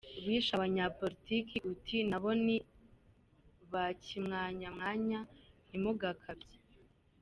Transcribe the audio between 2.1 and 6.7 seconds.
bo ni ba kimwamwanya ntimugakabye”